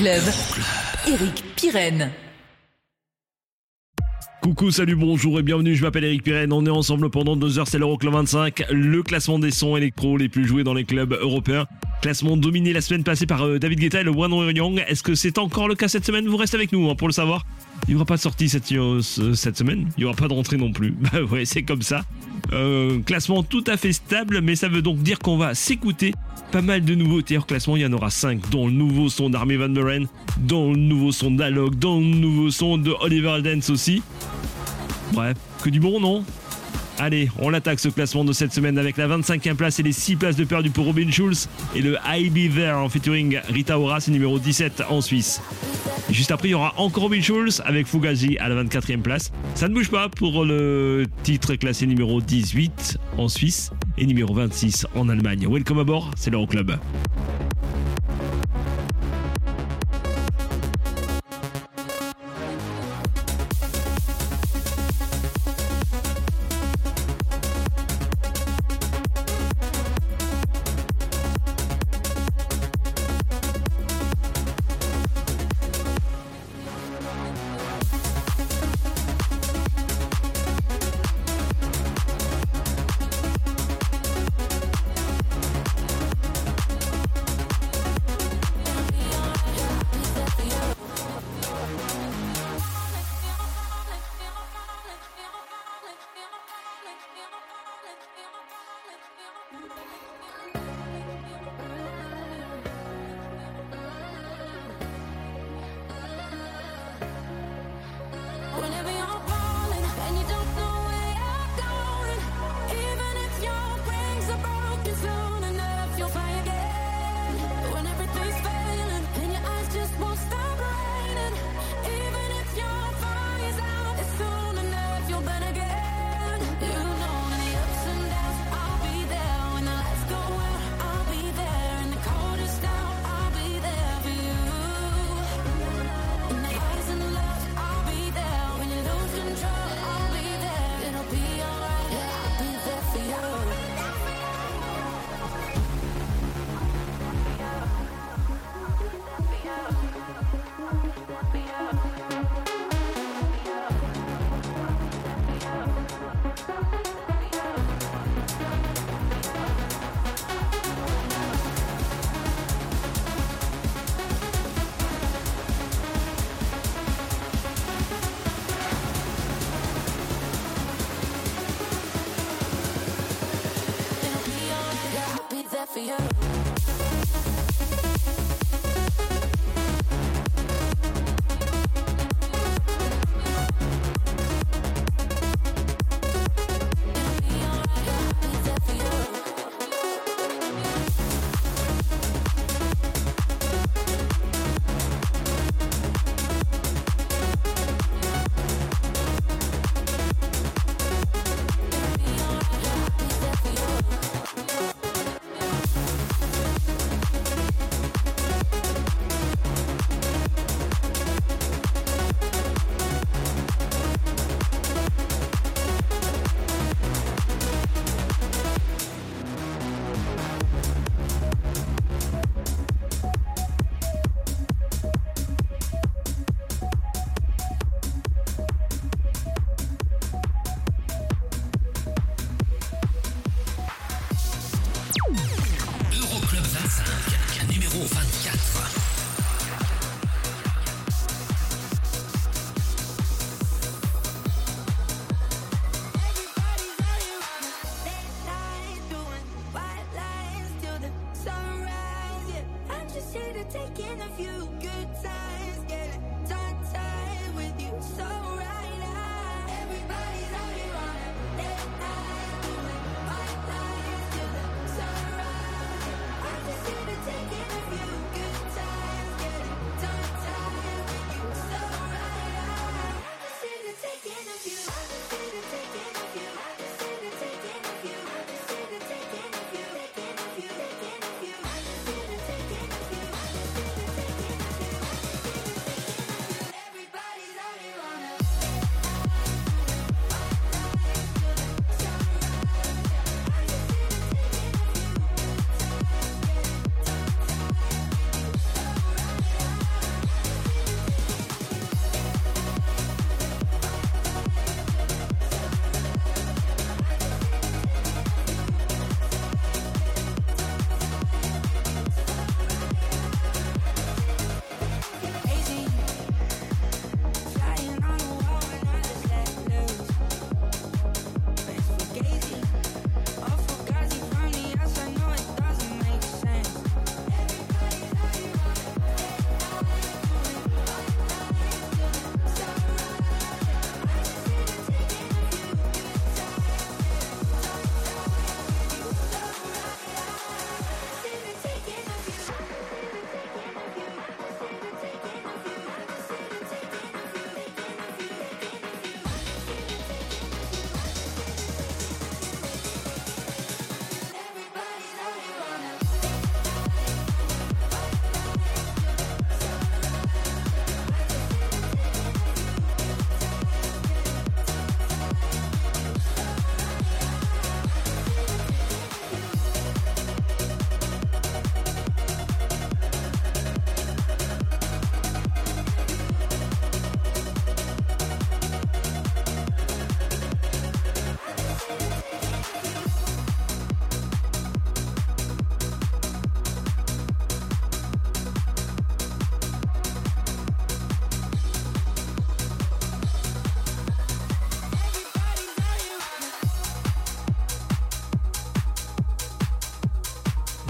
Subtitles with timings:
[0.00, 0.22] Euroclub.
[1.06, 1.44] Eric.
[4.40, 7.68] Coucou, salut, bonjour et bienvenue, je m'appelle Eric Pirenne, on est ensemble pendant deux heures,
[7.68, 11.66] c'est l'Euroclub 25, le classement des sons électro les plus joués dans les clubs européens.
[12.00, 14.82] Classement dominé la semaine passée par euh, David Guetta et le One Young.
[14.88, 16.26] Est-ce que c'est encore le cas cette semaine?
[16.26, 17.44] Vous restez avec nous hein, pour le savoir.
[17.86, 20.56] Il n'y aura pas de sortie cette, euh, semaine, il n'y aura pas de rentrée
[20.56, 20.92] non plus.
[20.92, 22.04] Bah ouais, c'est comme ça.
[22.52, 26.12] Euh, classement tout à fait stable, mais ça veut donc dire qu'on va s'écouter
[26.50, 27.38] pas mal de nouveautés.
[27.38, 30.06] Hors classement, il y en aura 5, dont le nouveau son d'Army Van Buren,
[30.38, 34.02] dont le nouveau son d'Alok, dont le nouveau son de Oliver Dance aussi.
[35.12, 36.24] Bref, que du bon, non?
[37.02, 40.16] Allez, on l'attaque ce classement de cette semaine avec la 25e place et les 6
[40.16, 44.00] places de perdu pour Robin Schulz et le I Be There en featuring Rita Ora,
[44.00, 45.40] c'est numéro 17 en Suisse.
[46.10, 49.32] Et juste après, il y aura encore Robin Schulz avec Fugazi à la 24e place.
[49.54, 54.86] Ça ne bouge pas pour le titre classé numéro 18 en Suisse et numéro 26
[54.94, 55.46] en Allemagne.
[55.50, 56.72] Welcome aboard, c'est l'Euroclub.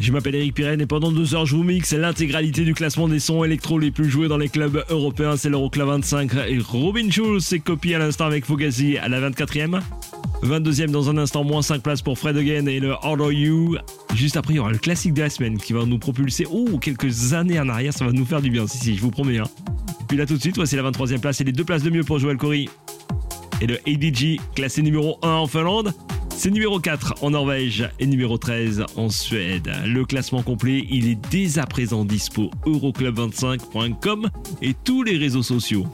[0.00, 3.20] Je m'appelle Eric Pirenne et pendant deux heures je vous mixe l'intégralité du classement des
[3.20, 5.36] sons électro les plus joués dans les clubs européens.
[5.36, 9.80] C'est l'Euroclub 25 et Robin Schulz s'est copié à l'instant avec Fugazi à la 24e.
[10.42, 13.76] 22e dans un instant, moins 5 places pour Fred Again et le Order You.
[14.14, 16.78] Juste après, il y aura le classique de la semaine qui va nous propulser oh,
[16.80, 17.92] quelques années en arrière.
[17.92, 19.38] Ça va nous faire du bien, si, si, je vous promets.
[19.38, 19.48] Hein.
[20.08, 22.04] Puis là, tout de suite, voici la 23e place et les deux places de mieux
[22.04, 22.66] pour Joel Corey.
[23.60, 25.92] Et le ADG, classé numéro 1 en Finlande.
[26.42, 29.70] C'est numéro 4 en Norvège et numéro 13 en Suède.
[29.84, 34.30] Le classement complet, il est dès à présent dispo euroclub25.com
[34.62, 35.84] et tous les réseaux sociaux.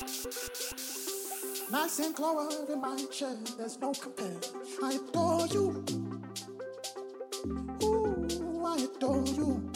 [1.71, 4.39] Nice and clover in my chair, there's no compare.
[4.85, 5.85] I adore you.
[7.83, 9.73] Ooh, I adore you.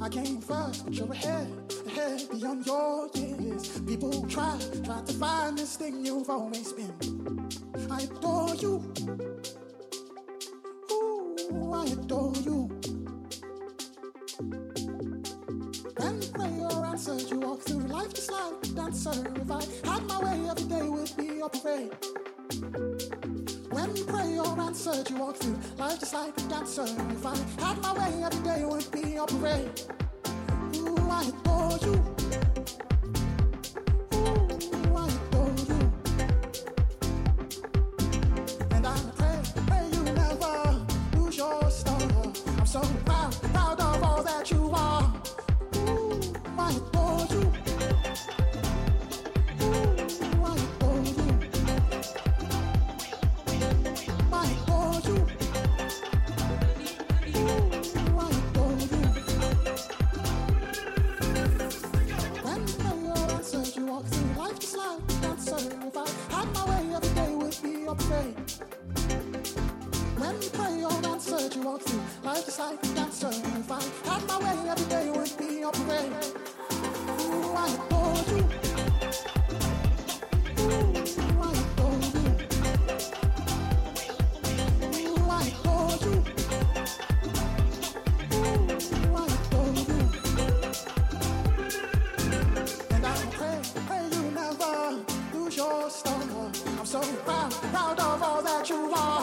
[0.00, 1.48] I came first, but you're ahead,
[1.86, 3.80] ahead beyond your years.
[3.80, 7.48] People try, try to find this thing you've always been.
[7.90, 8.94] I adore you.
[10.92, 12.70] Ooh, I adore you.
[17.08, 19.12] Answered, you walk through life just like a dancer.
[19.36, 21.92] If I had my way, every day would be a parade.
[23.70, 26.82] When you prayer answered, you walk through life just like a dancer.
[26.82, 29.70] If I had my way, every day would be a parade.
[30.78, 31.94] Ooh, I adore you.
[34.14, 35.78] Ooh, I adore you.
[38.72, 40.84] And I pray, pray you never
[41.16, 42.00] lose your star.
[42.58, 45.15] I'm so proud, proud of all that you are.
[71.66, 73.28] Walk through life just like a dancer.
[73.28, 76.55] If I had my way, every day would be a parade.
[77.36, 77.72] When
[93.30, 93.66] prayer
[98.56, 99.15] answered, you walk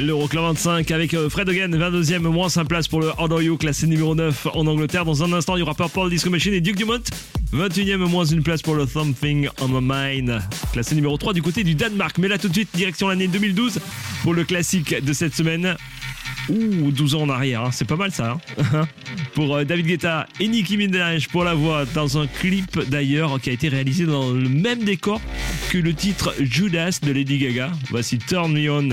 [0.00, 3.86] L'Euroclub 25 avec euh, Fred Hogan, 22e, moins 5 places pour le How You, classé
[3.86, 5.04] numéro 9 en Angleterre.
[5.04, 7.02] Dans un instant, il y aura Purple Disco Machine et Duke Dumont.
[7.52, 10.40] 21e, moins une place pour le Something on My Mind,
[10.72, 12.16] classé numéro 3 du côté du Danemark.
[12.18, 13.78] Mais là, tout de suite, direction l'année 2012
[14.22, 15.76] pour le classique de cette semaine.
[16.48, 17.70] Ouh, 12 ans en arrière, hein.
[17.70, 18.38] c'est pas mal ça.
[18.72, 18.88] hein.
[19.34, 23.50] pour euh, David Guetta et Nicki Minaj pour la voix dans un clip d'ailleurs qui
[23.50, 25.20] a été réalisé dans le même décor
[25.70, 27.70] que le titre Judas de Lady Gaga.
[27.90, 28.88] Voici Turn Me On.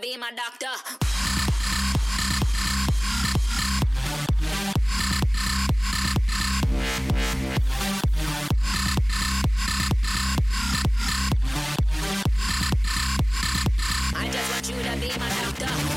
[0.00, 0.66] be my doctor.
[14.68, 15.95] you to be my doctor.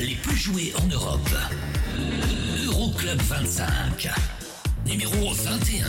[0.00, 1.30] les plus jouées en Europe.
[2.66, 4.08] Euroclub 25,
[4.86, 5.86] numéro 21.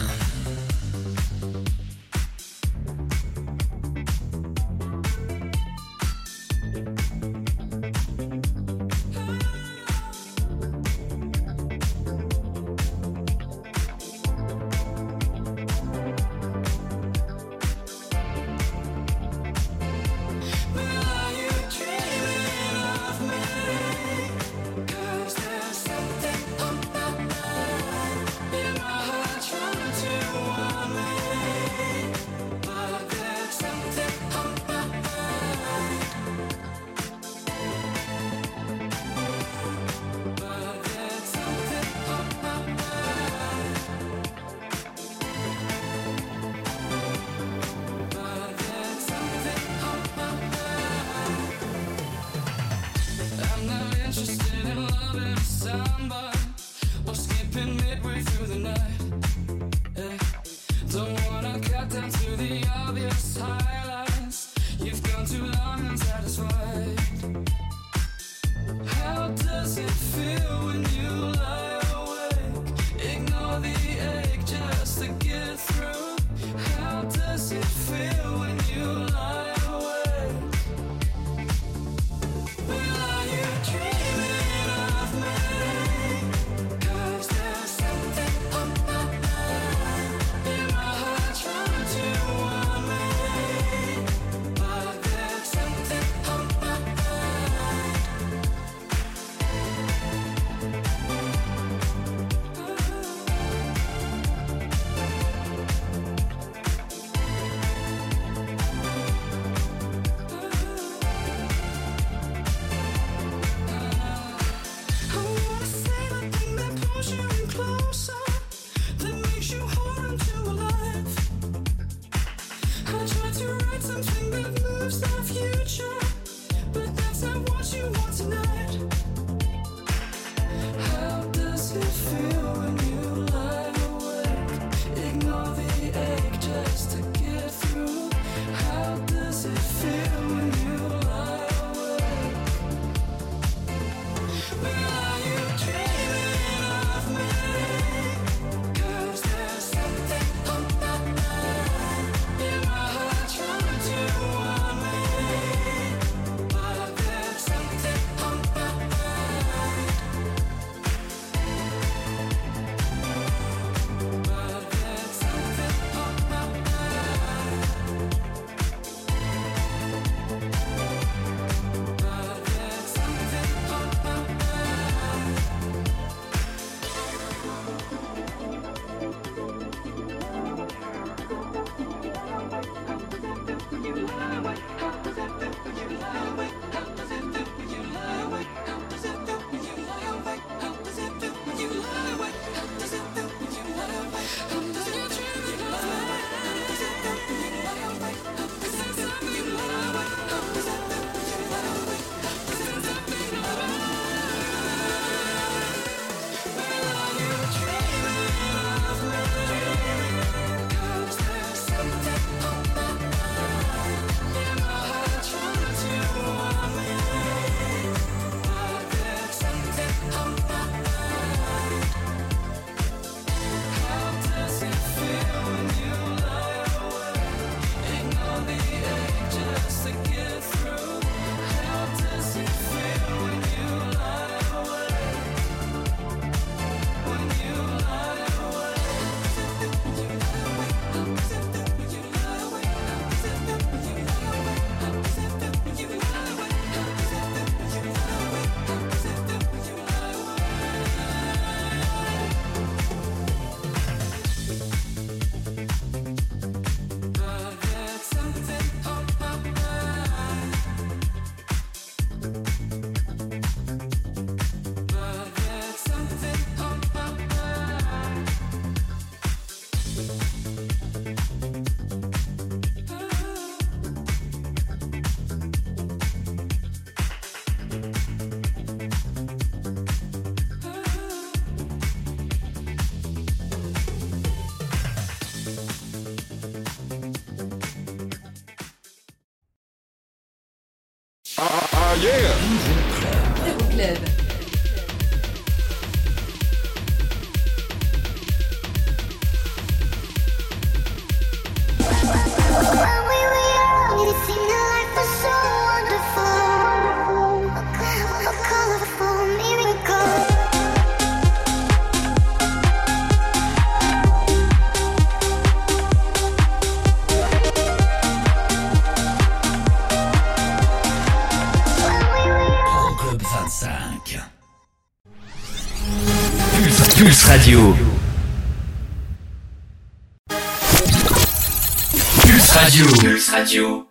[333.34, 333.83] Radio.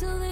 [0.00, 0.29] Till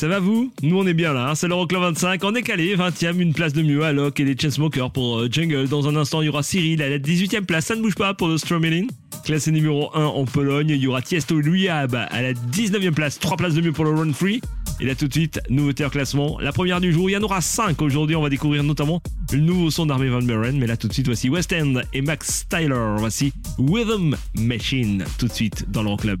[0.00, 0.50] Ça va vous?
[0.62, 3.52] Nous on est bien là, hein, c'est l'Euroclub 25, on est calé, 20ème, une place
[3.52, 5.68] de mieux à Locke et les Chainsmokers pour euh, Jungle.
[5.68, 8.14] Dans un instant il y aura Cyril à la 18ème place, ça ne bouge pas
[8.14, 8.86] pour le Stromelin.
[9.24, 13.18] Classé numéro 1 en Pologne, il y aura Tiesto et Louiab à la 19ème place,
[13.18, 14.40] 3 places de mieux pour le Run Free.
[14.80, 17.22] Et là tout de suite, nouveauté en classement, la première du jour, il y en
[17.22, 19.02] aura 5 aujourd'hui, on va découvrir notamment
[19.34, 22.00] le nouveau son d'Armée Van Buren, mais là tout de suite voici West End et
[22.00, 26.20] Max Tyler, voici Rhythm Machine, tout de suite dans l'Euroclub.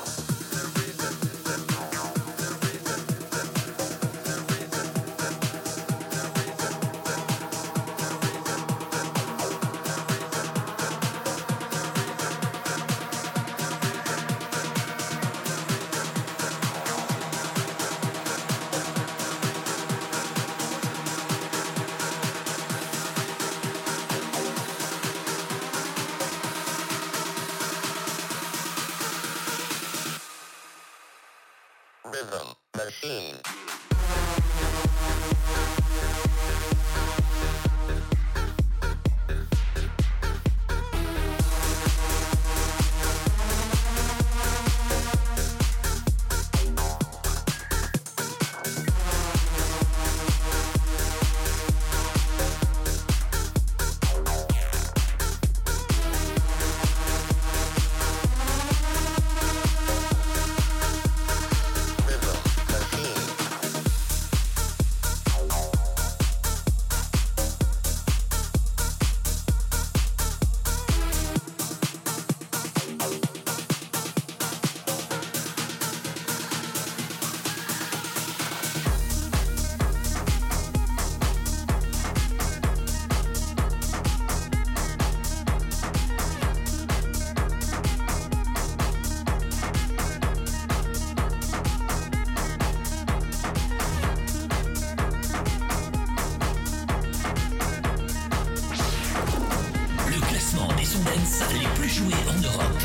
[101.53, 102.83] les plus joués en Europe.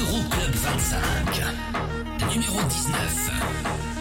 [0.00, 1.44] Euroclub 25.
[2.30, 3.91] Numéro 19.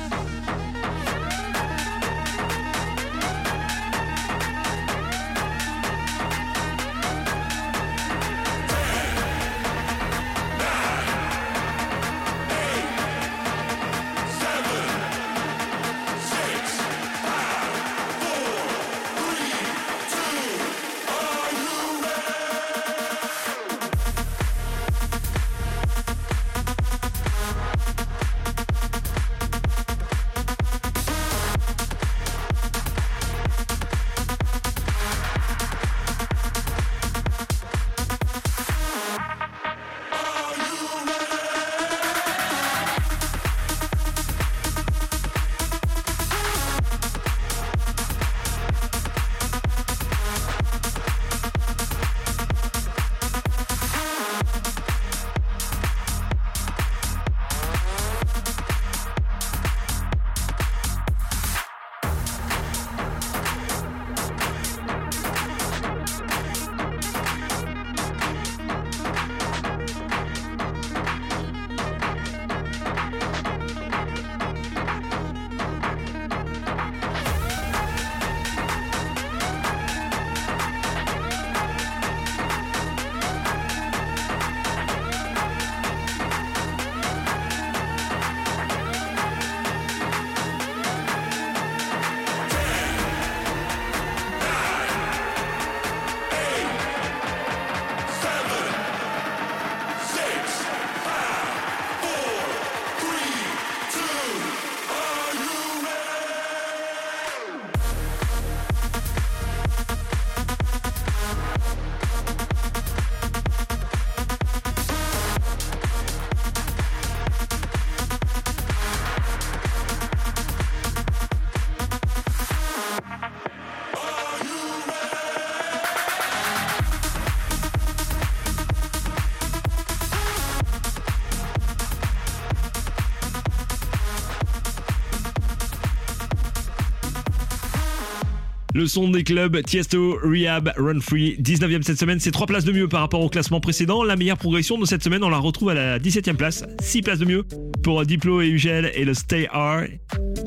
[138.82, 142.72] Le son des clubs Tiesto, Rehab, Run Free, 19e cette semaine, c'est 3 places de
[142.72, 144.04] mieux par rapport au classement précédent.
[144.04, 147.20] La meilleure progression de cette semaine, on la retrouve à la 17e place, 6 places
[147.20, 147.44] de mieux
[147.84, 149.84] pour Diplo et Ugel et le Stay R.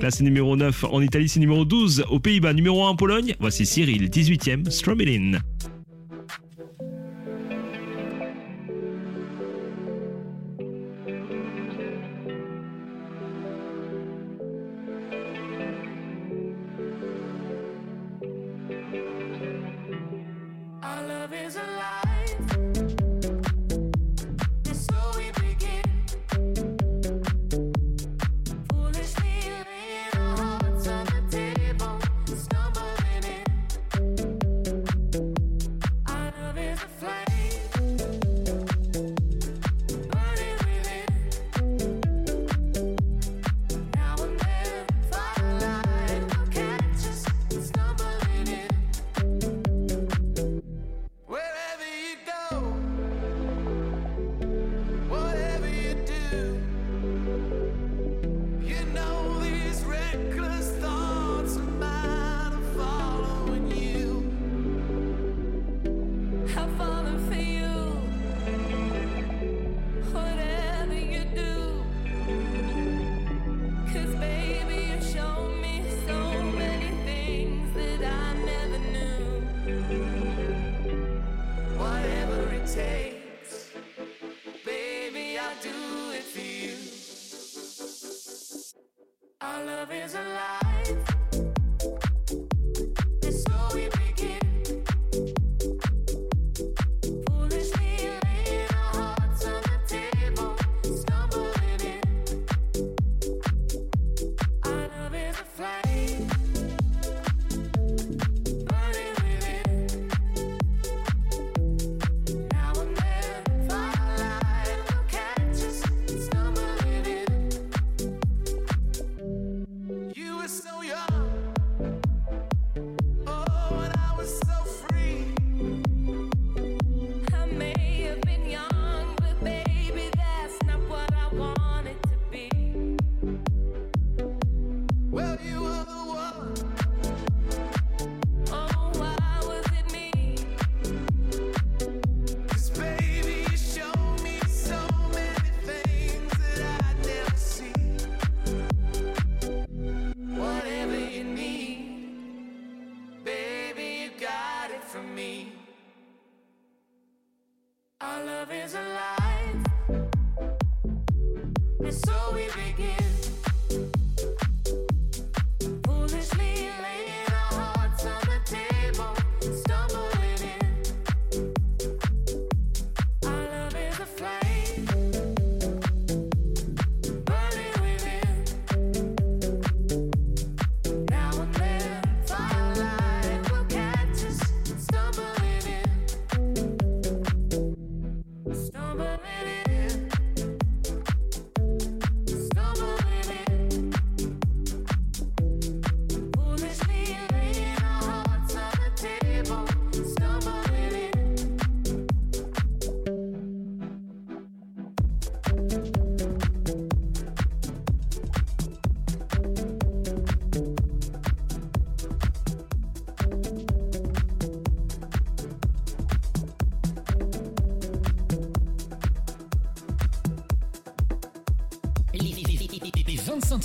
[0.01, 3.37] Classé numéro 9 en Italie, c'est numéro 12 aux Pays-Bas, numéro 1 en Pologne.
[3.39, 5.01] Voici Cyril, 18e, Strum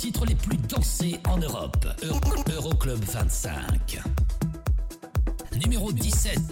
[0.00, 1.86] titres les plus dansés en Europe.
[2.02, 2.20] Euro
[2.56, 4.00] Euroclub 25.
[5.62, 6.49] Numéro 17.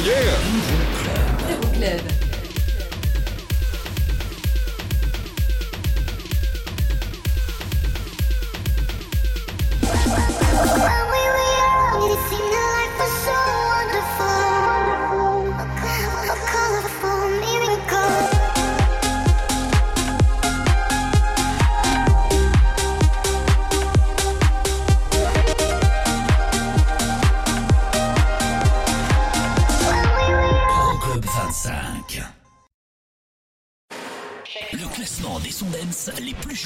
[0.00, 2.27] It In.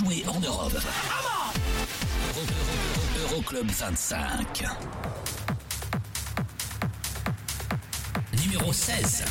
[0.05, 0.73] Joués en Europe.
[2.35, 2.43] Euro-
[3.17, 4.65] Euro- Euroclub 25.
[8.45, 9.25] Numéro 16.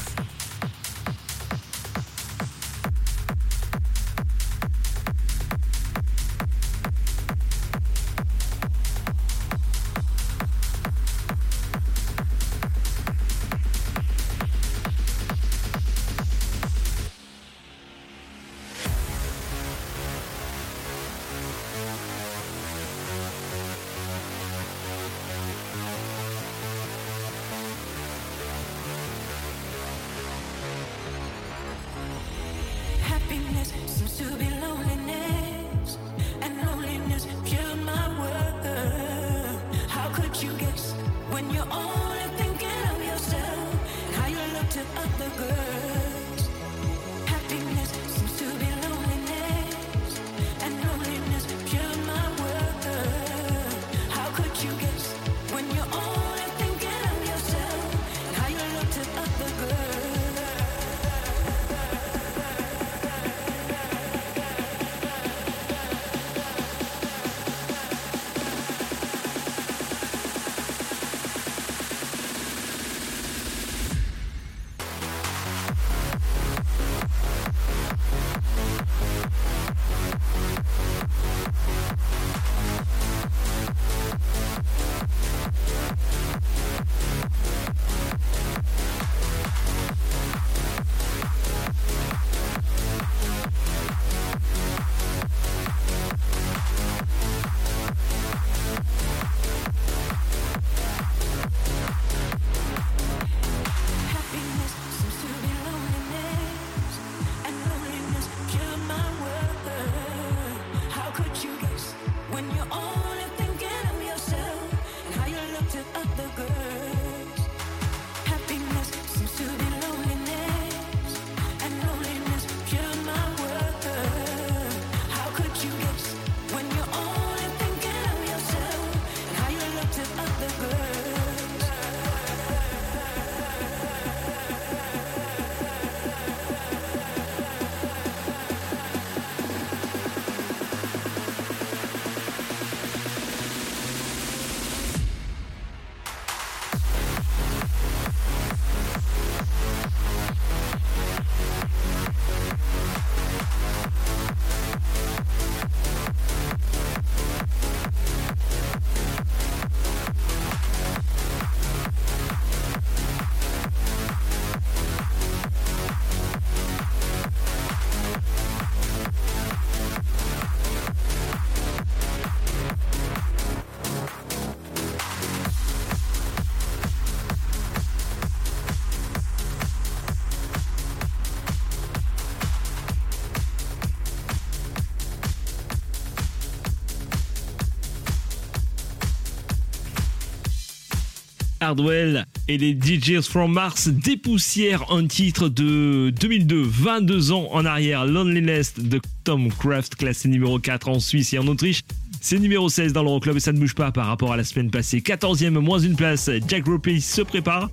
[191.62, 198.05] Hardwell et les DJs from Mars dépoussièrent un titre de 2002, 22 ans en arrière,
[198.05, 201.82] Loneliness de Tom Craft, classé numéro 4 en Suisse et en Autriche.
[202.20, 204.72] C'est numéro 16 dans l'Euroclub et ça ne bouge pas par rapport à la semaine
[204.72, 204.99] passée.
[204.99, 207.70] 14e, moins une place, Jack Ropey se prépare.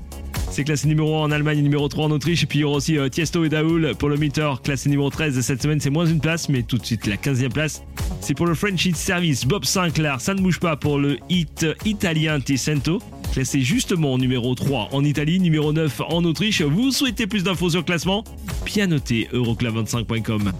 [0.50, 2.42] C'est classé numéro 1 en Allemagne numéro 3 en Autriche.
[2.42, 5.10] Et puis il y aura aussi euh, Tiesto et Daoul pour le meter, classé numéro
[5.10, 5.80] 13 cette semaine.
[5.80, 7.82] C'est moins une place, mais tout de suite la 15e place.
[8.20, 10.20] C'est pour le French Hit Service, Bob Sinclair.
[10.20, 13.00] Ça ne bouge pas pour le hit italien Ticento,
[13.38, 16.60] classé justement numéro 3 en Italie, numéro 9 en Autriche.
[16.60, 18.24] Vous souhaitez plus d'infos sur le classement?
[18.66, 20.50] Bien noté, euroclub25.com.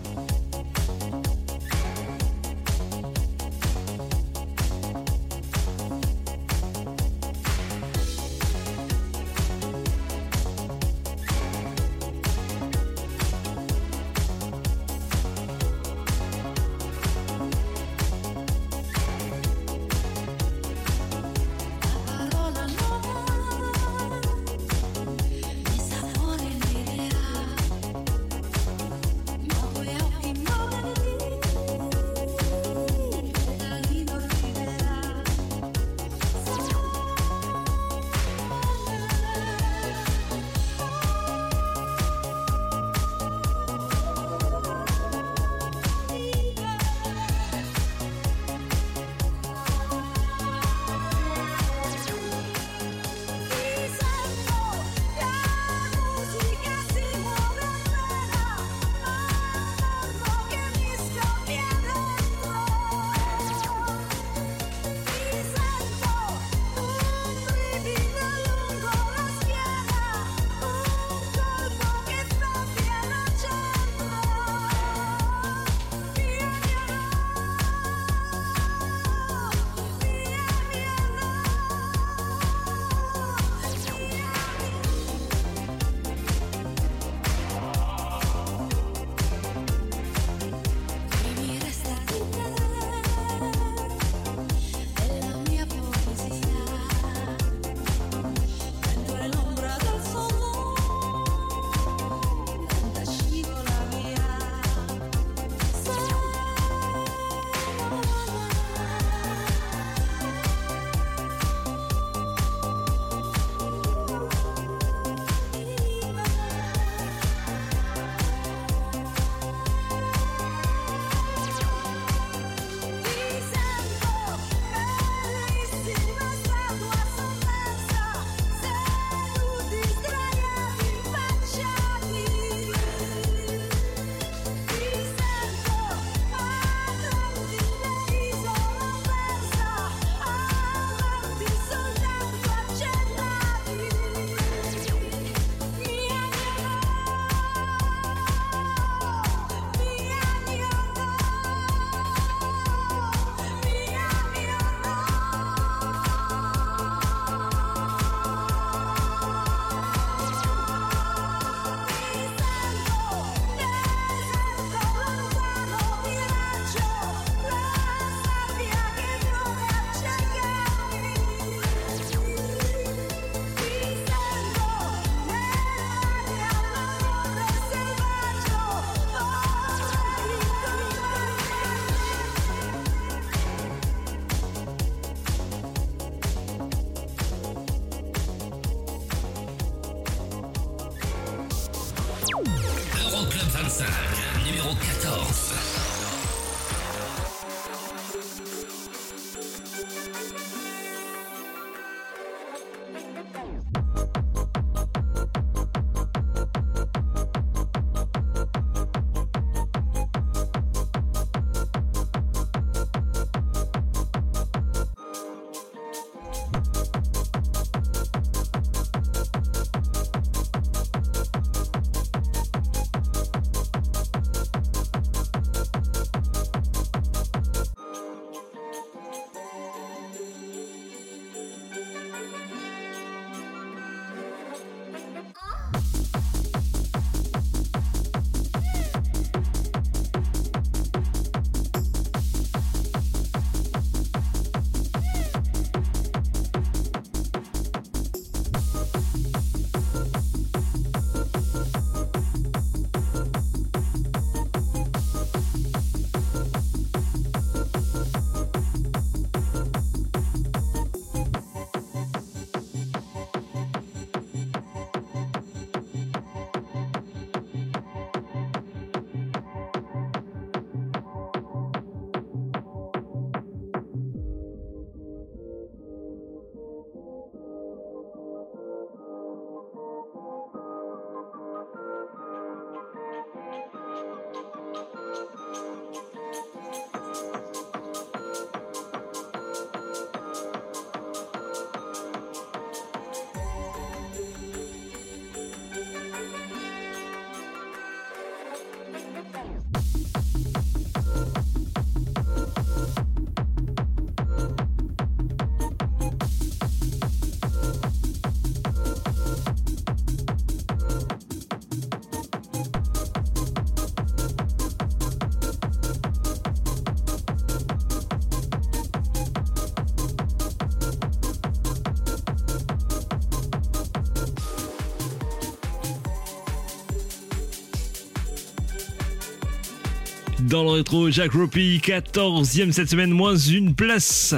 [330.49, 334.35] Dans le rétro, Jack Ropey, 14e cette semaine, moins une place.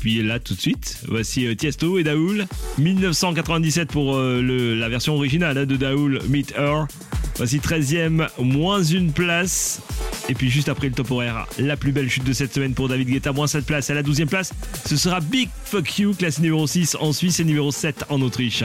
[0.00, 2.46] Puis là, tout de suite, voici euh, Tiesto et Daoul.
[2.78, 6.86] 1997 pour euh, la version originale hein, de Daoul, Meet Her.
[7.36, 9.82] Voici 13e, moins une place.
[10.28, 11.12] Et puis juste après le top
[11.60, 13.90] la plus belle chute de cette semaine pour David Guetta, moins 7 places.
[13.90, 14.52] À la 12e place,
[14.84, 18.64] ce sera Big Fuck You, classe numéro 6 en Suisse et numéro 7 en Autriche.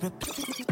[0.00, 0.67] You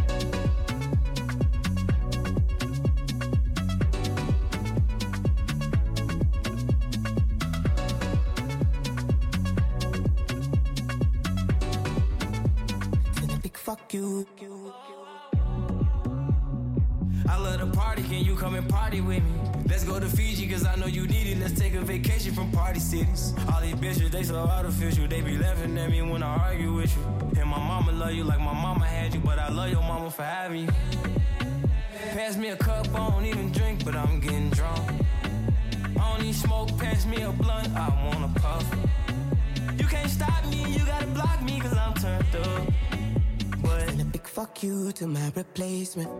[44.56, 46.10] fuck you to my replacement.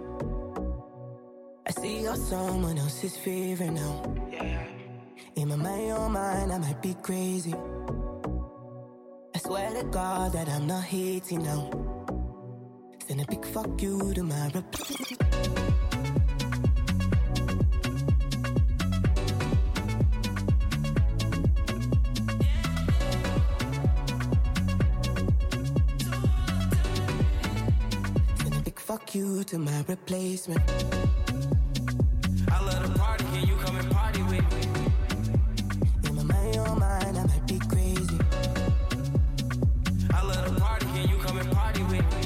[1.67, 4.03] I see you're someone else's favorite now.
[5.37, 7.55] In my mind, your mind, I might be crazy.
[9.35, 11.71] I swear to God that I'm not hating now.
[13.07, 15.86] Send a big fuck you to my replacement.
[29.17, 30.61] You to my replacement.
[32.51, 34.63] I love to party, can you come and party with me?
[36.09, 38.19] In my mind, your mind, I might be crazy.
[40.13, 42.23] I love to party, can you come and party with me?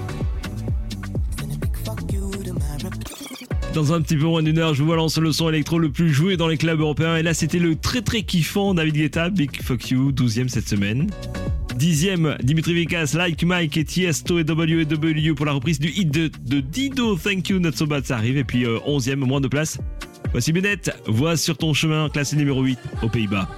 [1.38, 3.72] Send a big fuck you to my replacement.
[3.74, 6.12] Dans un petit peu moins d'une heure, je vous balance le son électro le plus
[6.12, 7.16] joué dans les clubs européens.
[7.16, 11.09] Et là, c'était le très très kiffant David Guetta, Big Fuck You, 12e cette semaine.
[11.81, 16.61] Dixième, Dimitri Vegas, Like Mike et Tiesto et W&W pour la reprise du hit de,
[16.61, 18.37] Dido, Thank You, Not So Bad, ça arrive.
[18.37, 19.78] Et puis euh, 11e, moins de place.
[20.33, 23.49] Voici Bennett, Voix sur ton chemin, classé numéro 8 aux Pays-Bas.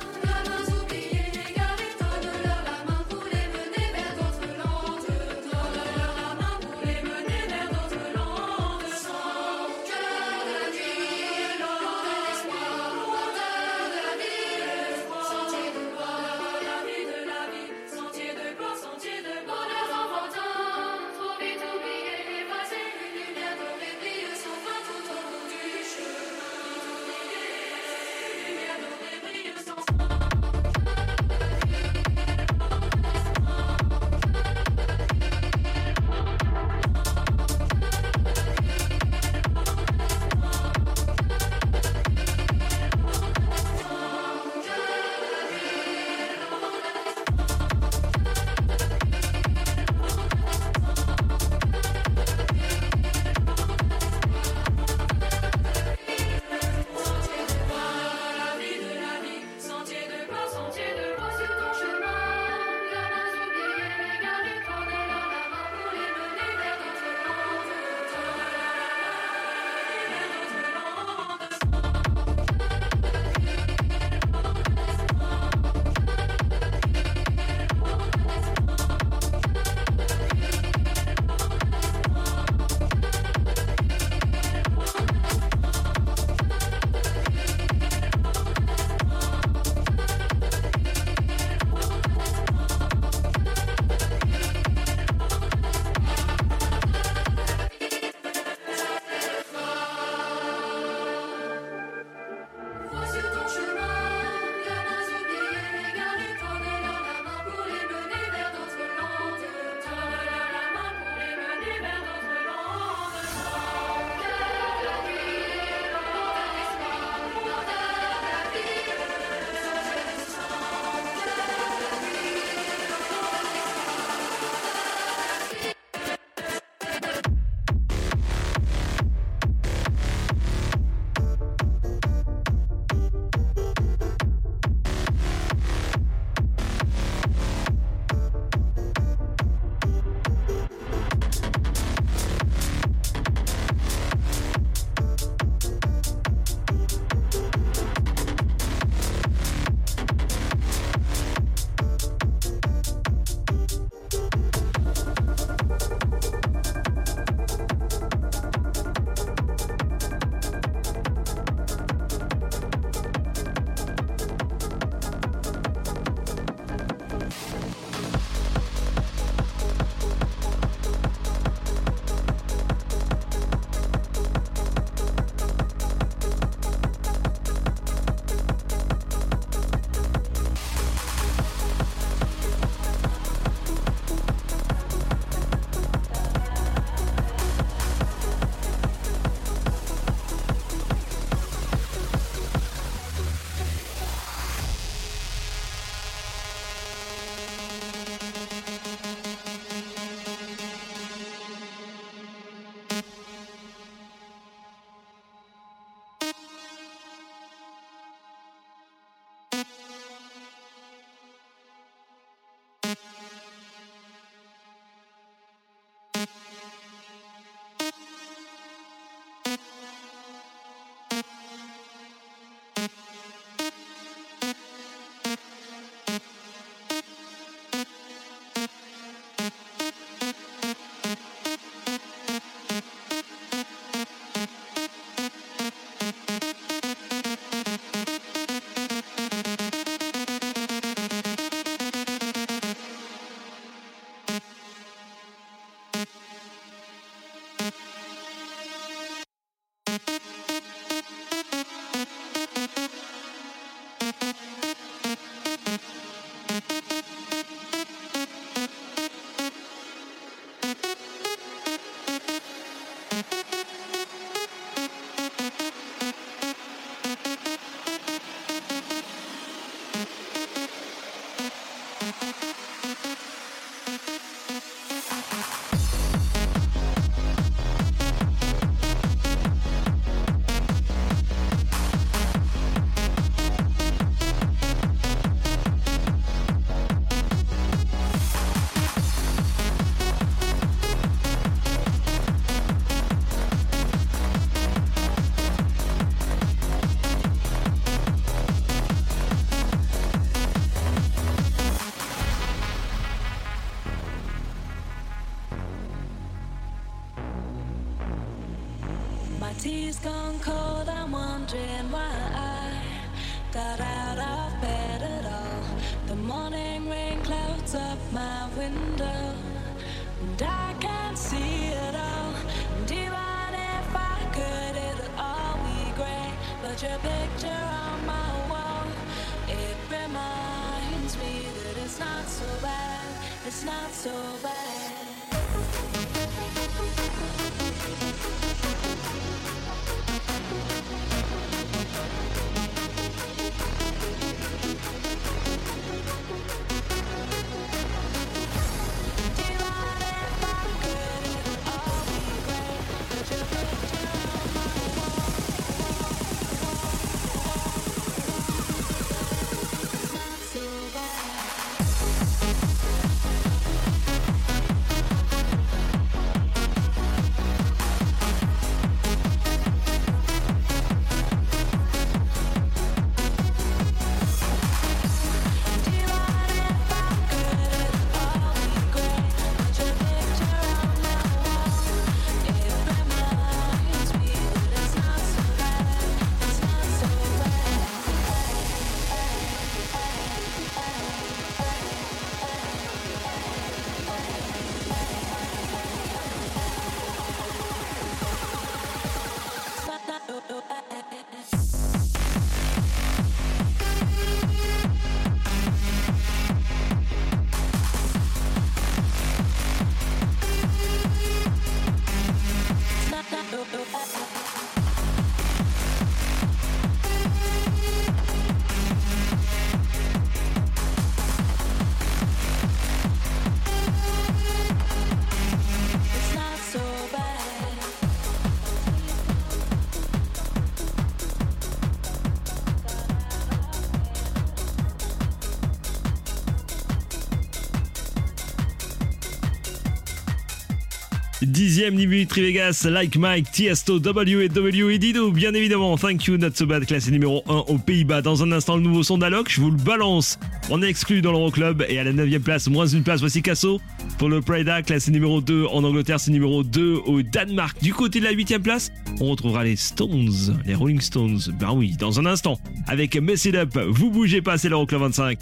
[441.42, 445.96] Dixième Dimitri Vegas, Like Mike, Tiesto, W et Dido, bien évidemment.
[445.96, 448.22] Thank you, not so bad, classé numéro 1 aux Pays-Bas.
[448.22, 450.38] Dans un instant, le nouveau son d'Alok, je vous le balance.
[450.70, 453.80] On est exclu dans l'Euroclub et à la 9 place, moins une place, voici Casso.
[454.18, 457.76] Pour le Prida, classé numéro 2 en Angleterre, c'est numéro 2 au Danemark.
[457.82, 460.30] Du côté de la 8 place, on retrouvera les Stones,
[460.64, 461.40] les Rolling Stones.
[461.58, 462.60] Ben oui, dans un instant.
[462.86, 465.38] Avec Mess It Up, vous bougez pas, c'est l'Euroclub 25.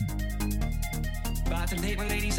[1.47, 2.31] About to date my ladies.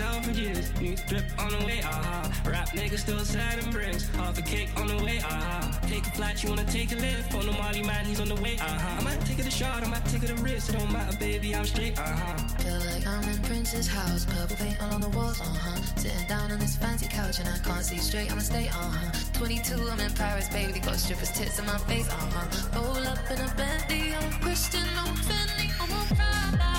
[2.73, 4.07] Niggas still and bricks.
[4.15, 5.77] Half a cake on the way, ah.
[5.87, 7.35] Take a flight, you wanna take a lift.
[7.35, 8.99] On the Molly man, he's on the way, uh huh.
[8.99, 10.69] I might take it a shot, I might take it a risk.
[10.69, 12.15] It don't matter, baby, I'm straight, ah.
[12.59, 15.81] Feel like I'm in Prince's house, purple paint all on the walls, uh huh.
[15.97, 19.11] Sitting down on this fancy couch and I can't see straight, I'ma stay, uh huh.
[19.33, 22.79] 22, I'm in Paris, baby, got strippers' tits in my face, uh huh.
[22.79, 26.70] Roll up in a Bentley, I'm Christian, I'm Fendi, I'm a Prada.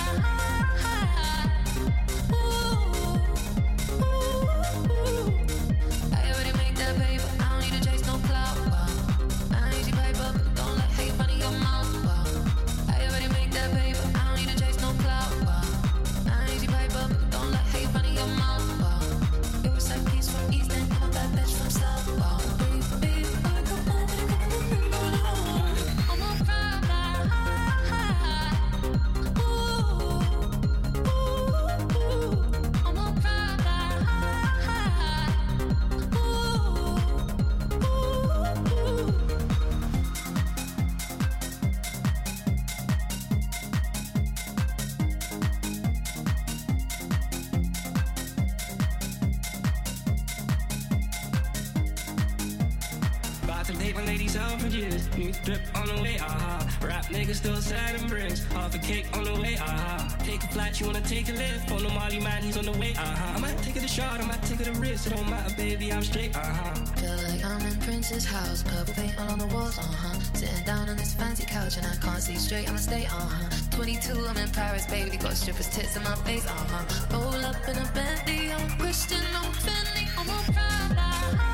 [55.43, 56.59] Drip on the way, ah.
[56.81, 58.43] Rap niggas still and bricks.
[58.53, 60.15] Half a cake on the way, ah.
[60.23, 61.71] Take a flight, you wanna take a lift.
[61.71, 63.35] On the Molly man, he's on the way, ah.
[63.35, 65.07] I might take it a shot, I might take it a risk.
[65.07, 66.73] It don't matter, baby, I'm straight, ah.
[66.97, 70.19] Feel like I'm in Prince's house, purple paint all on the walls, uh huh.
[70.33, 73.49] Sitting down on this fancy couch and I can't see straight, I'ma stay, uh huh.
[73.71, 77.17] 22, I'm in Paris, baby, got strippers' tits in my face, uh huh.
[77.17, 81.52] Roll up in a Bentley, I'm Christian, I'm Fendi, I'm a Prada.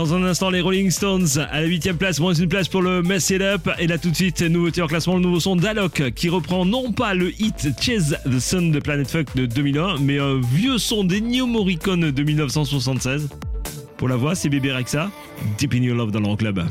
[0.00, 3.02] Dans un instant, les Rolling Stones à la 8 place, moins une place pour le
[3.02, 3.68] Mess It Up.
[3.78, 6.90] Et là, tout de suite, nouveauté en classement, le nouveau son d'Alok qui reprend non
[6.90, 11.04] pas le hit Chase the Sun de Planet Fuck de 2001, mais un vieux son
[11.04, 13.28] d'Ennio Morricone de 1976.
[13.98, 15.10] Pour la voix, c'est Bébé Rexa,
[15.58, 16.64] Deep in Your Love dans le Rock Club.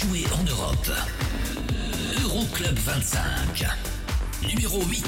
[0.00, 0.90] Joués en Europe.
[2.22, 3.66] Euroclub 25.
[4.48, 5.04] Numéro 8.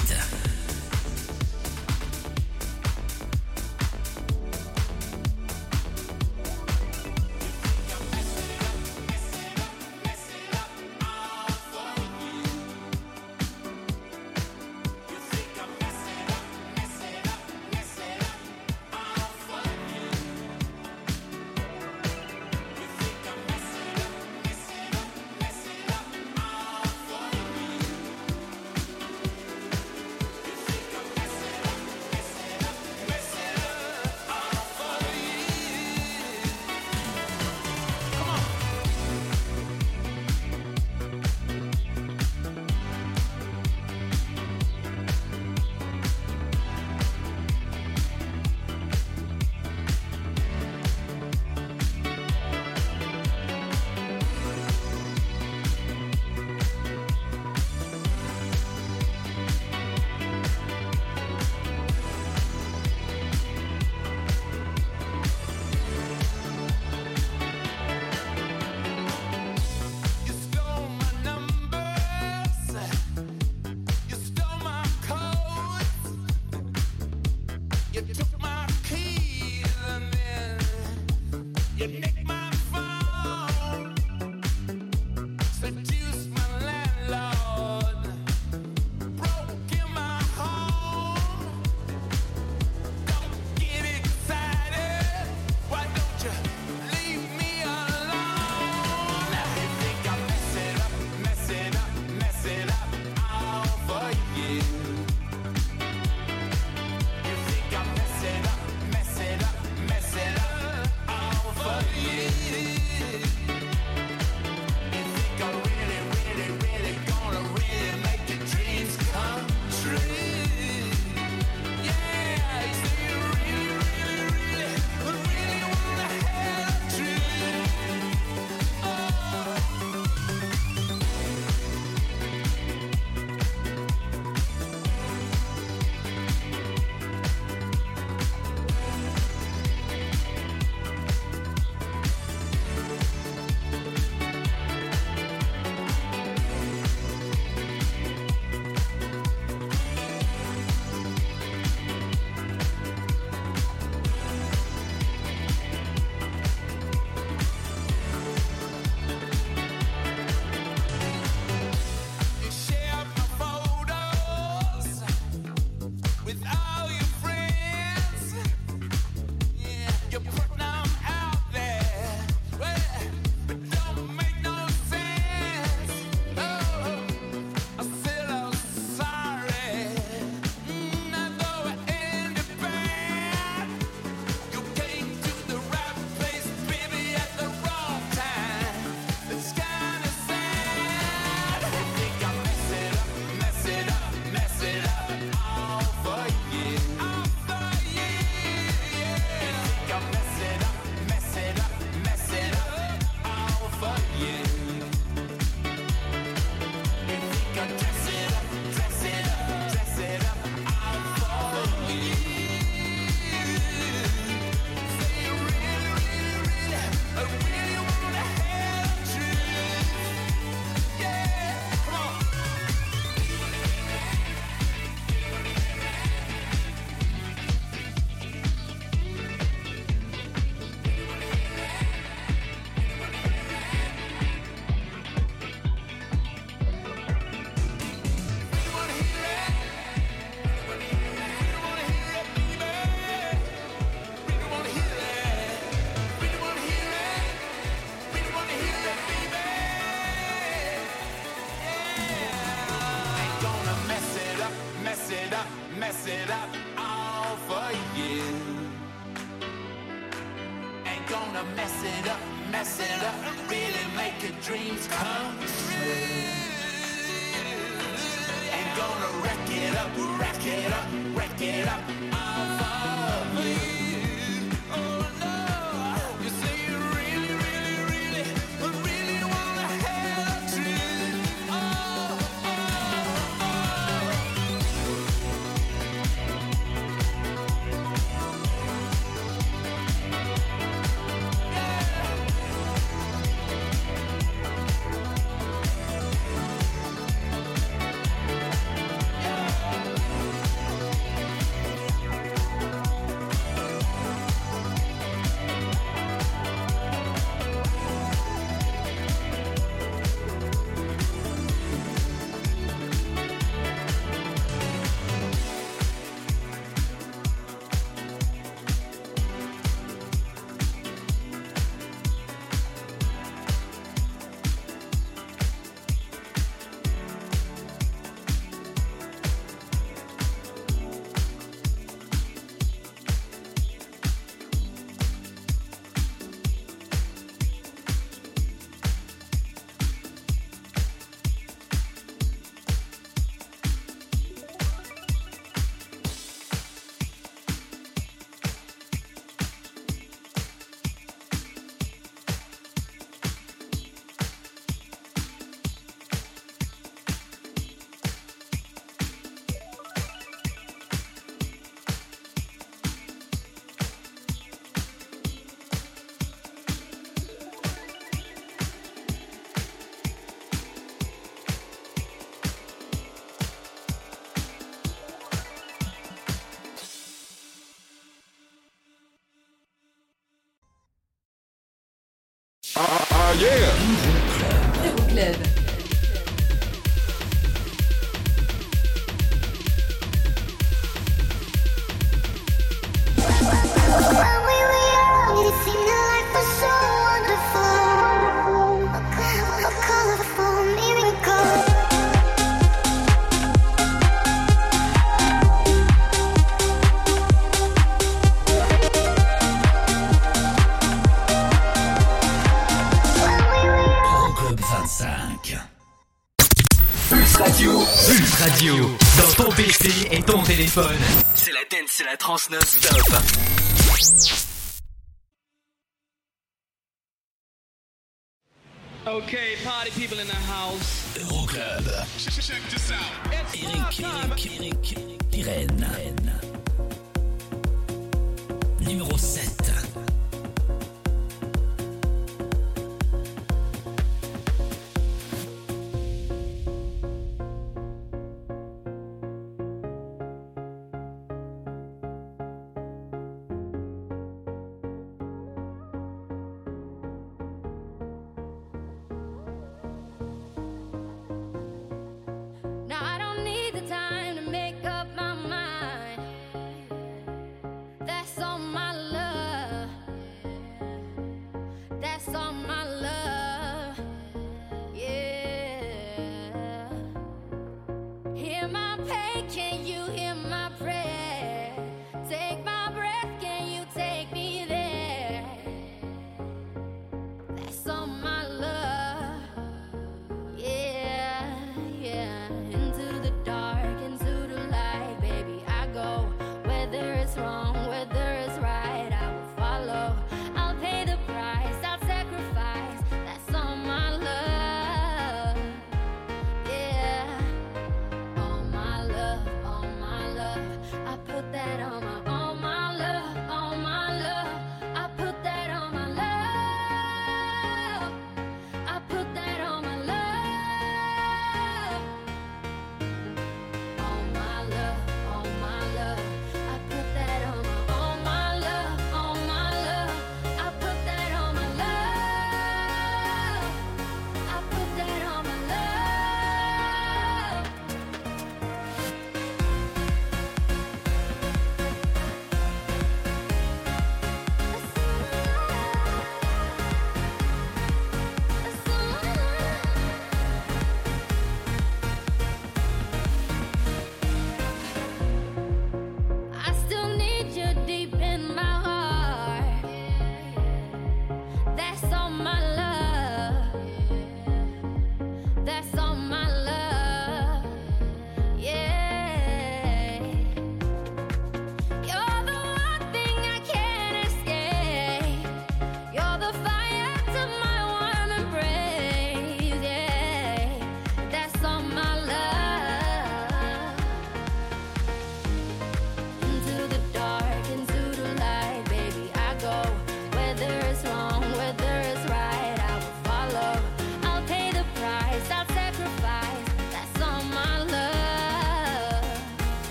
[422.32, 423.01] Dance, c'est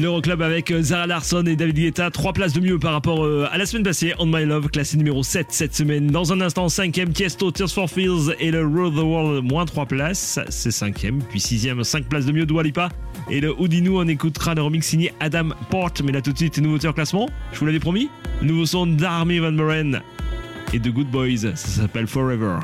[0.00, 3.46] L'Euroclub avec euh, Zara Larsson et David Guetta, trois places de mieux par rapport euh,
[3.52, 4.14] à la semaine passée.
[4.18, 6.06] On My Love, classé numéro 7 cette semaine.
[6.06, 9.84] Dans un instant, cinquième, Tiesto, Tears for Fears et le Road the World, moins 3
[9.84, 10.40] places.
[10.48, 11.22] C'est cinquième.
[11.24, 12.88] Puis sixième, 5 places de mieux, Dua Lipa.
[13.30, 16.00] Et le Houdini, on écoutera le remix signé Adam Porte.
[16.00, 17.28] Mais là tout de suite, nouveauté en classement.
[17.52, 18.08] Je vous l'avais promis.
[18.40, 20.00] Nouveau son d'Army Van Buren
[20.72, 21.54] et de Good Boys.
[21.54, 22.60] Ça s'appelle Forever.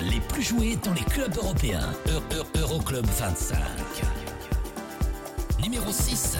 [0.00, 1.92] Les plus joués dans les clubs européens.
[2.06, 3.58] Eu- Eu- Euroclub 25.
[5.60, 6.31] Numéro 6.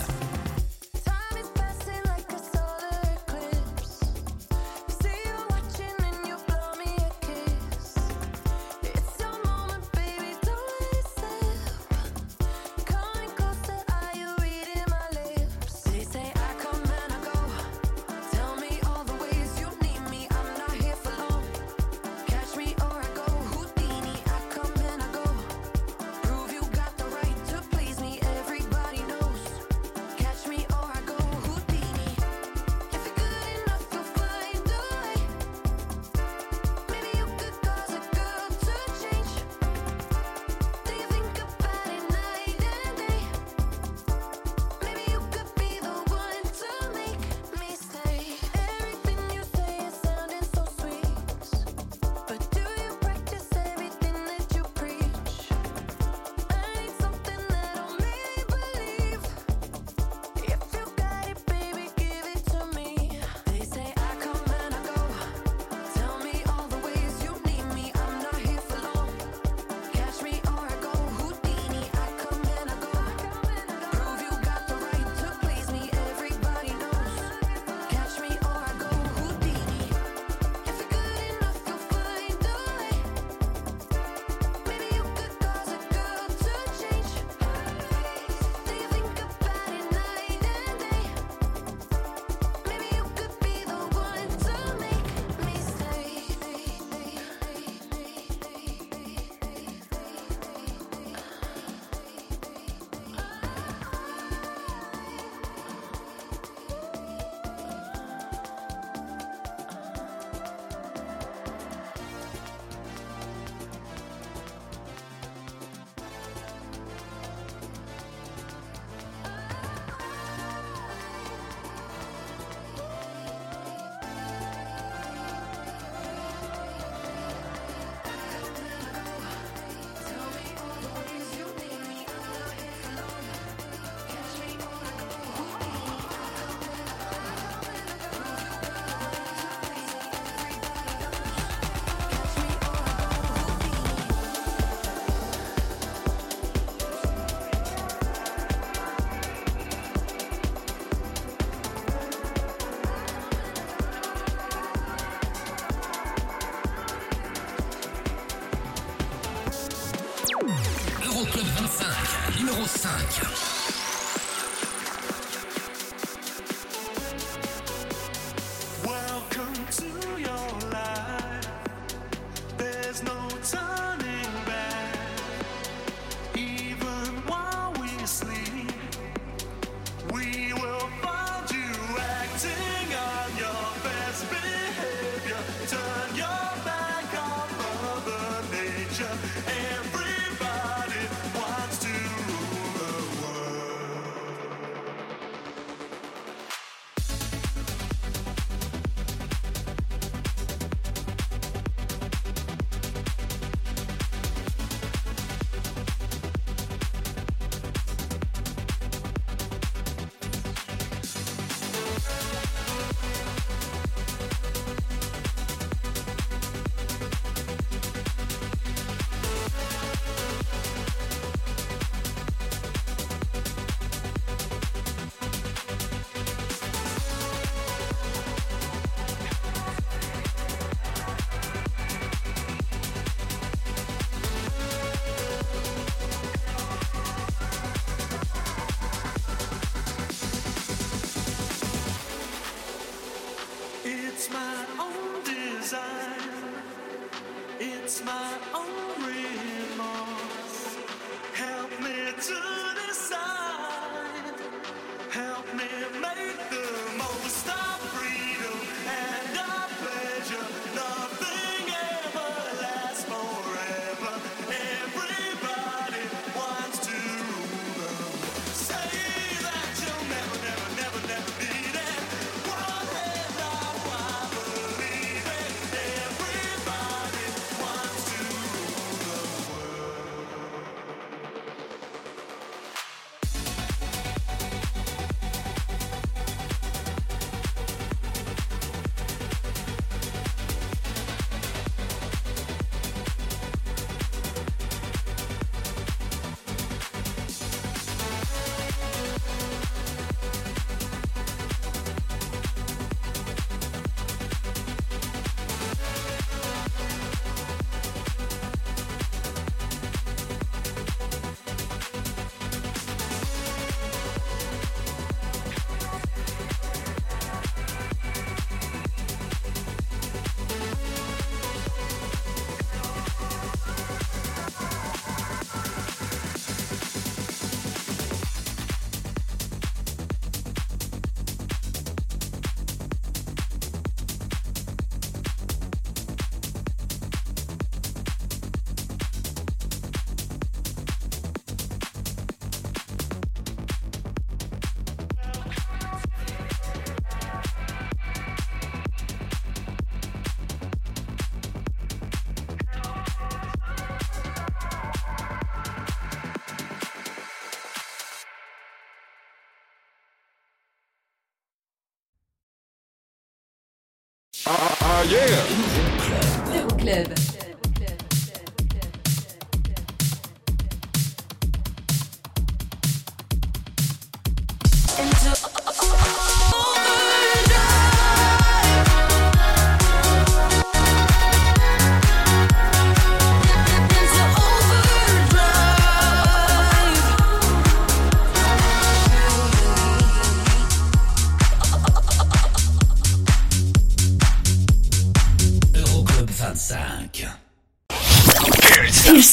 [364.55, 365.43] Ah, ah, yeah.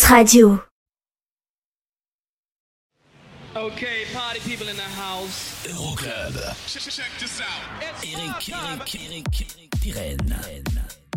[0.10, 0.60] Radio.
[3.56, 5.64] Okay, party people in the house.
[5.68, 6.34] Euroclub.
[6.65, 7.48] Check this out.
[8.02, 9.26] Eric, Eric, Eric,
[9.56, 10.36] Eric Pirenne.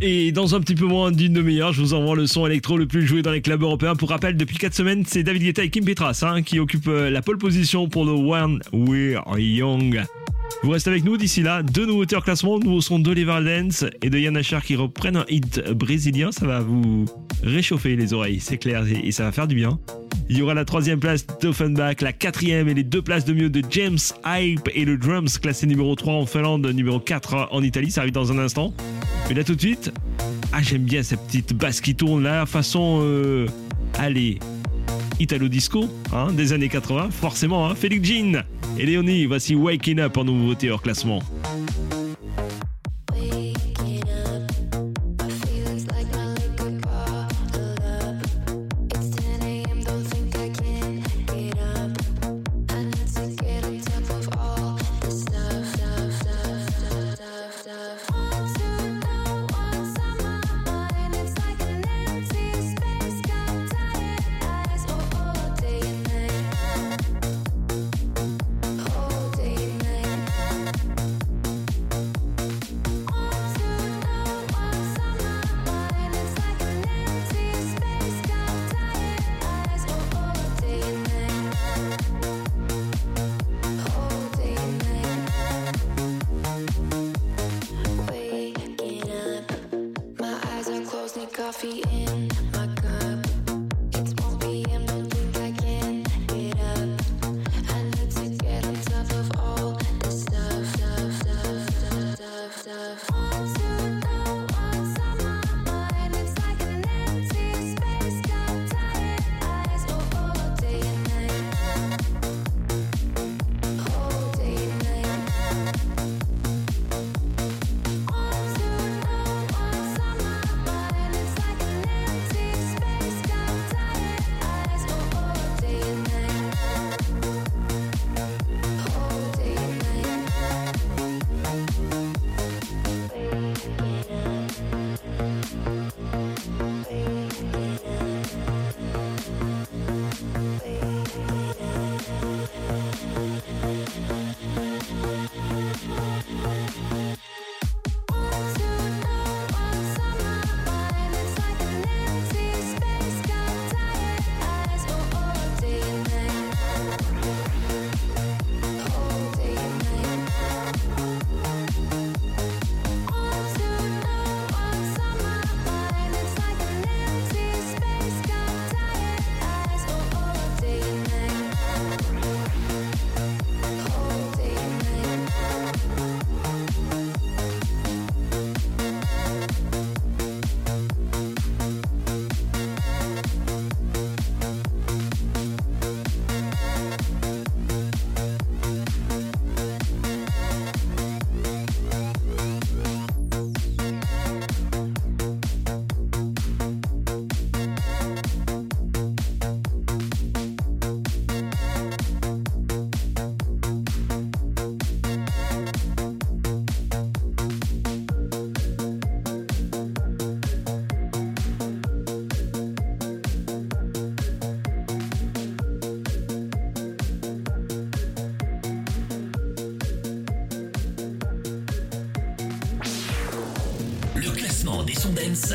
[0.02, 2.86] Et dans un petit peu moins d'une demi-heure, je vous envoie le son électro le
[2.86, 3.96] plus joué dans les clubs européens.
[3.96, 7.08] Pour rappel, depuis 4 semaines, c'est David Guetta et Kim Petras hein, qui occupent euh,
[7.08, 10.04] la pole position pour le One We're Young.
[10.62, 11.64] Vous restez avec nous d'ici là.
[11.64, 12.60] Deux nouveautés en classement.
[12.60, 16.30] Nouveau son d'Oliver Dance et de Yann Achar qui reprennent un hit brésilien.
[16.30, 17.04] Ça va vous
[17.42, 19.80] réchauffer les oreilles, c'est clair, et et ça va faire du bien.
[20.28, 23.50] Il y aura la troisième place d'Offenbach, la quatrième et les deux places de mieux
[23.50, 27.90] de James Hype et le Drums, classé numéro 3 en Finlande, numéro 4 en Italie.
[27.90, 28.72] Ça arrive dans un instant.
[29.28, 29.92] Mais là tout de suite,
[30.52, 33.00] ah j'aime bien cette petite basse qui tourne là, façon...
[33.02, 33.48] Euh,
[33.98, 34.38] allez,
[35.18, 38.42] Italo Disco, hein, des années 80, forcément, hein, Félix Jean
[38.78, 41.20] et Léonie, voici Waking Up en nouveauté hors classement.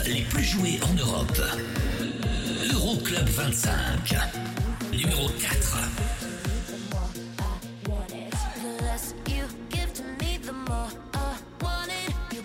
[0.08, 1.40] les plus joués en Europe.
[2.74, 4.16] Euroclub 25.
[4.92, 5.78] Numéro 4.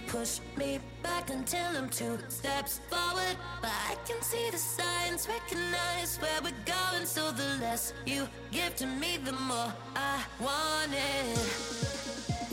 [0.09, 3.37] push me back until I'm two steps forward.
[3.63, 7.07] I can see the signs, recognize where we're going.
[7.07, 11.39] So the less you give to me, the more I want it.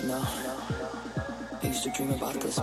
[0.05, 0.25] No,
[1.61, 2.57] used to dream about this.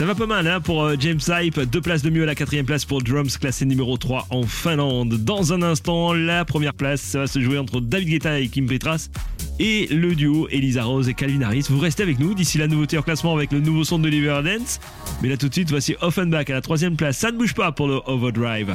[0.00, 1.60] Ça va pas mal hein, pour euh, James Hype.
[1.60, 5.18] Deux places de mieux à la quatrième place pour Drums, classé numéro 3 en Finlande.
[5.22, 8.64] Dans un instant, la première place, ça va se jouer entre David Guetta et Kim
[8.64, 9.10] Petras.
[9.58, 11.66] Et le duo Elisa Rose et Calvin Harris.
[11.68, 14.80] Vous restez avec nous d'ici la nouveauté en classement avec le nouveau son de Deliverance.
[15.20, 17.18] Mais là tout de suite, voici Offenbach à la troisième place.
[17.18, 18.74] Ça ne bouge pas pour le Overdrive.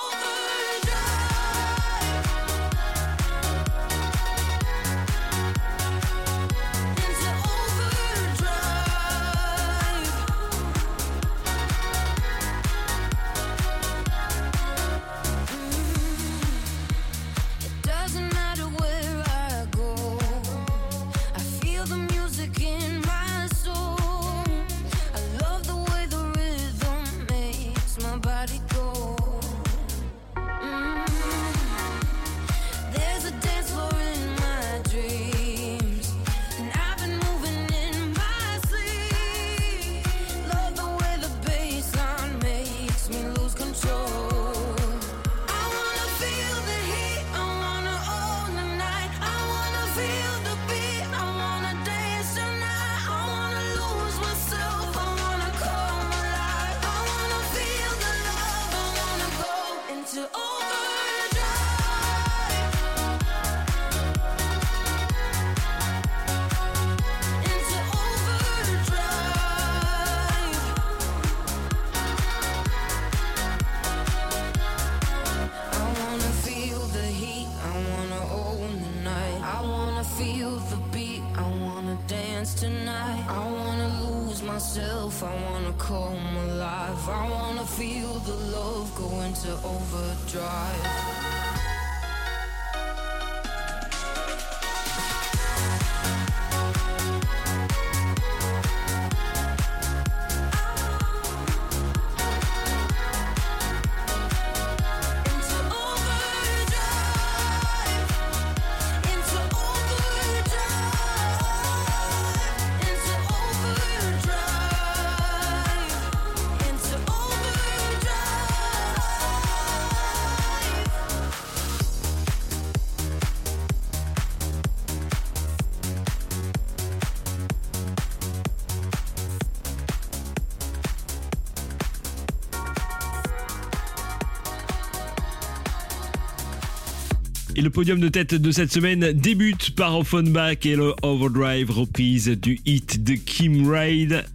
[137.61, 142.59] Le podium de tête de cette semaine débute par Offenbach et le Overdrive reprise du
[142.65, 144.25] hit de Kim Raid.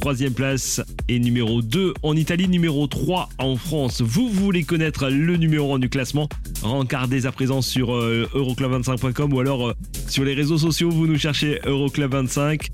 [0.00, 4.00] Troisième place et numéro 2 en Italie, numéro 3 en France.
[4.00, 6.28] Vous voulez connaître le numéro 1 du classement?
[6.62, 9.74] Rencardez à présent sur euh, euroclub25.com ou alors euh,
[10.06, 12.68] sur les réseaux sociaux, vous nous cherchez Euroclub25.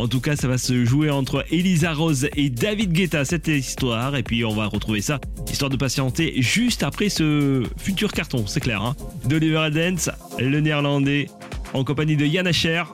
[0.00, 4.16] En tout cas, ça va se jouer entre Elisa Rose et David Guetta, cette histoire.
[4.16, 8.60] Et puis, on va retrouver ça, histoire de patienter juste après ce futur carton, c'est
[8.60, 8.82] clair.
[8.82, 8.96] Hein
[9.28, 10.08] D'Oliver Dance,
[10.38, 11.26] le néerlandais,
[11.74, 12.84] en compagnie de Yann Asher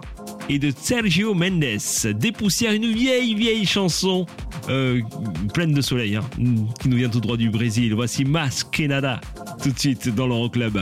[0.48, 1.78] et de Sergio Mendes.
[2.18, 4.26] Dépoussière une vieille, vieille chanson
[4.68, 5.00] euh,
[5.54, 6.24] pleine de soleil, hein,
[6.80, 7.94] qui nous vient tout droit du Brésil.
[7.94, 9.20] Voici Mas Kenada,
[9.62, 10.80] tout de suite dans l'Euroclub.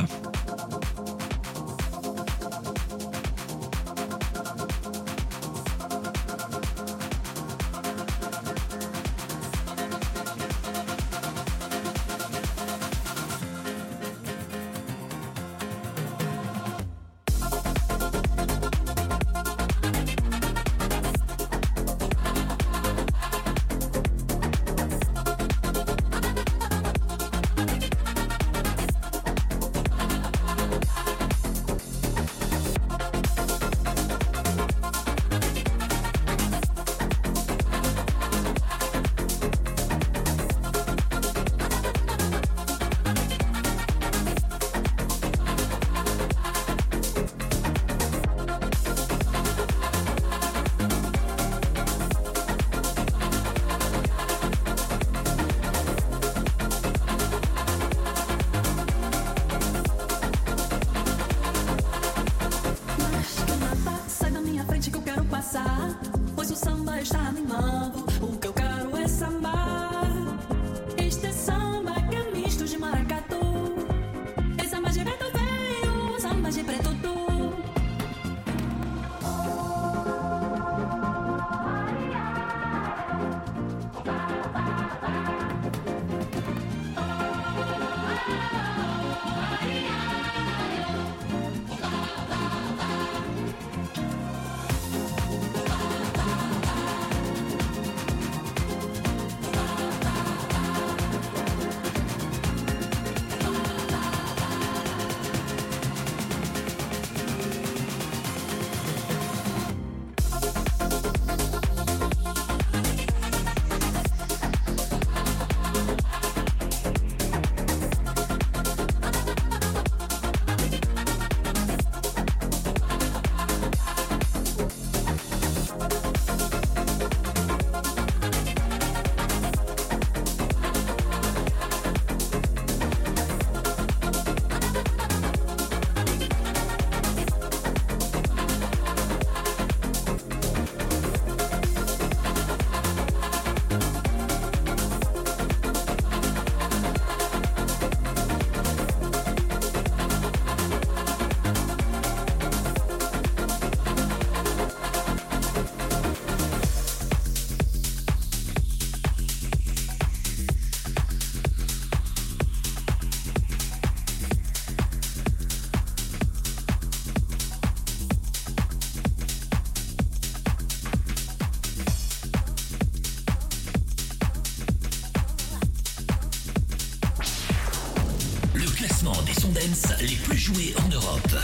[181.14, 181.36] Europe,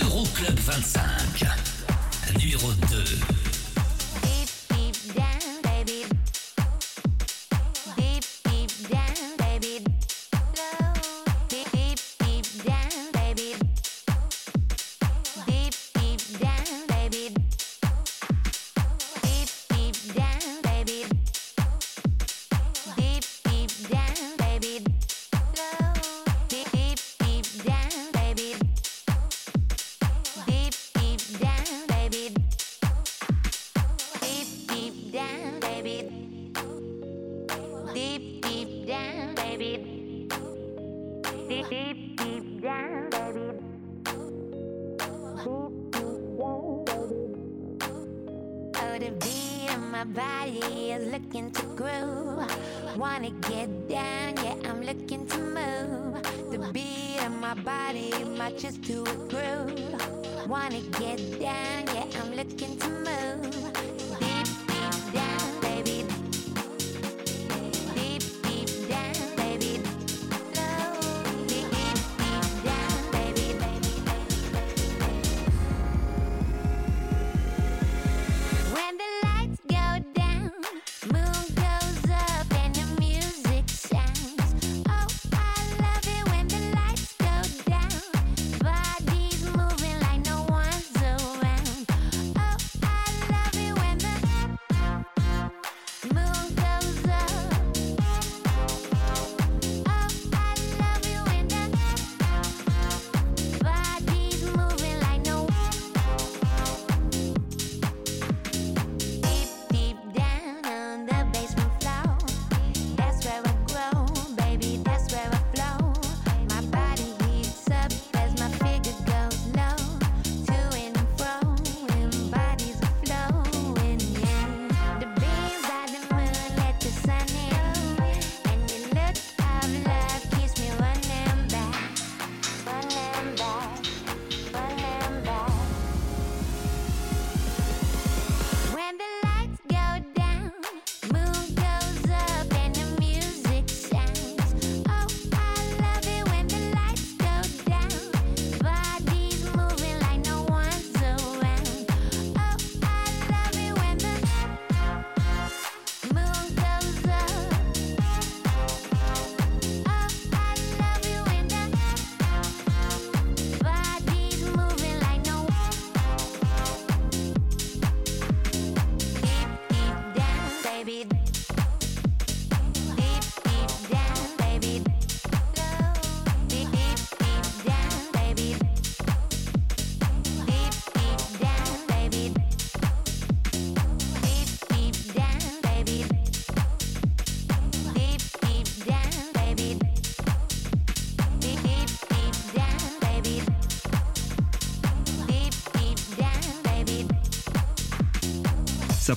[0.00, 1.44] l'Euroclub 25,
[2.40, 3.49] numéro 2.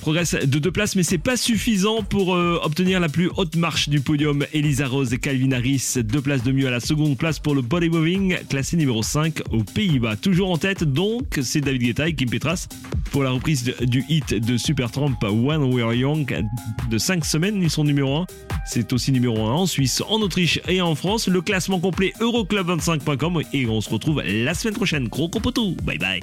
[0.04, 3.88] progresse de deux places, mais c'est pas suffisant pour euh, obtenir la plus haute marche
[3.88, 4.44] du podium.
[4.52, 7.62] Elisa Rose et Calvin Harris, deux places de mieux à la seconde place pour le
[7.62, 10.16] bodybuilding, classé numéro 5 aux Pays-Bas.
[10.16, 12.68] Toujours en tête, donc, c'est David Guetta et Kim Petras
[13.12, 16.44] pour la reprise du hit de Supertramp When We're Young
[16.90, 17.62] de 5 semaines.
[17.62, 18.26] Ils sont numéro 1.
[18.66, 21.28] C'est aussi numéro 1 en Suisse, en Autriche et en France.
[21.28, 25.08] Le classement complet Euroclub25.com et on se retrouve la semaine prochaine.
[25.08, 25.74] Gros compoto.
[25.82, 26.20] Bye bye.